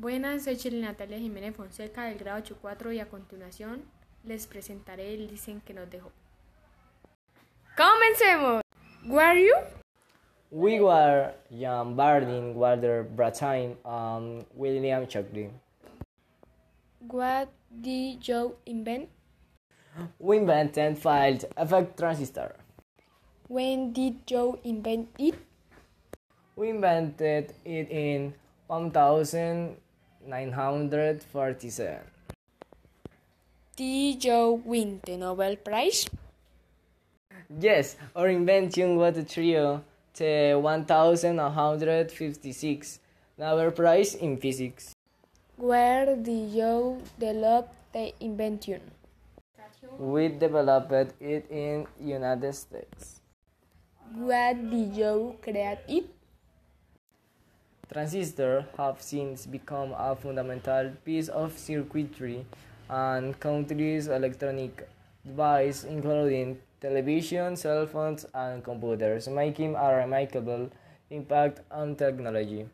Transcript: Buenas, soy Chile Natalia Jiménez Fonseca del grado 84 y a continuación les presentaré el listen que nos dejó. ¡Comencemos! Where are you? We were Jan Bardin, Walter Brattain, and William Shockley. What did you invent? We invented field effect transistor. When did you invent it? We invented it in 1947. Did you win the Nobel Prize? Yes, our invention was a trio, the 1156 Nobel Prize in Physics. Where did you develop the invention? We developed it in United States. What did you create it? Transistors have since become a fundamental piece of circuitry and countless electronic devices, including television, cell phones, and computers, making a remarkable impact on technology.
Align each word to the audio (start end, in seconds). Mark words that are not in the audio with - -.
Buenas, 0.00 0.44
soy 0.44 0.56
Chile 0.56 0.80
Natalia 0.80 1.18
Jiménez 1.18 1.56
Fonseca 1.56 2.04
del 2.04 2.18
grado 2.18 2.38
84 2.38 2.92
y 2.92 3.00
a 3.00 3.06
continuación 3.06 3.82
les 4.22 4.46
presentaré 4.46 5.14
el 5.14 5.26
listen 5.26 5.60
que 5.60 5.74
nos 5.74 5.90
dejó. 5.90 6.12
¡Comencemos! 7.76 8.62
Where 9.04 9.26
are 9.26 9.42
you? 9.42 9.54
We 10.52 10.78
were 10.78 11.34
Jan 11.50 11.96
Bardin, 11.96 12.54
Walter 12.54 13.02
Brattain, 13.02 13.76
and 13.84 14.46
William 14.54 15.04
Shockley. 15.08 15.50
What 17.00 17.48
did 17.68 18.20
you 18.22 18.54
invent? 18.66 19.08
We 20.20 20.36
invented 20.36 20.96
field 20.96 21.44
effect 21.56 21.98
transistor. 21.98 22.54
When 23.48 23.92
did 23.92 24.30
you 24.30 24.60
invent 24.62 25.08
it? 25.18 25.34
We 26.54 26.70
invented 26.70 27.52
it 27.64 27.90
in 27.90 28.34
1947. 30.28 31.98
Did 33.76 34.24
you 34.24 34.62
win 34.64 35.00
the 35.04 35.16
Nobel 35.16 35.56
Prize? 35.56 36.08
Yes, 37.48 37.96
our 38.14 38.28
invention 38.28 38.96
was 38.96 39.16
a 39.16 39.24
trio, 39.24 39.82
the 40.14 40.54
1156 40.60 43.00
Nobel 43.38 43.70
Prize 43.70 44.14
in 44.16 44.36
Physics. 44.36 44.92
Where 45.56 46.14
did 46.14 46.50
you 46.50 47.00
develop 47.18 47.72
the 47.92 48.12
invention? 48.20 48.82
We 49.98 50.28
developed 50.28 50.92
it 51.20 51.50
in 51.50 51.86
United 51.98 52.54
States. 52.54 53.20
What 54.14 54.70
did 54.70 54.94
you 54.94 55.36
create 55.40 55.78
it? 55.88 56.17
Transistors 57.90 58.64
have 58.76 59.00
since 59.00 59.46
become 59.46 59.94
a 59.96 60.14
fundamental 60.14 60.92
piece 61.06 61.28
of 61.28 61.58
circuitry 61.58 62.44
and 62.90 63.40
countless 63.40 64.08
electronic 64.08 64.86
devices, 65.24 65.84
including 65.84 66.58
television, 66.82 67.56
cell 67.56 67.86
phones, 67.86 68.26
and 68.34 68.62
computers, 68.62 69.26
making 69.28 69.74
a 69.74 69.96
remarkable 69.96 70.70
impact 71.10 71.60
on 71.70 71.96
technology. 71.96 72.68